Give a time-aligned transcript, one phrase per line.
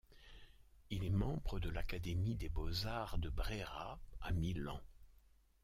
[0.89, 4.81] Il est membre de l'Académie des beaux-arts de Brera à Milan.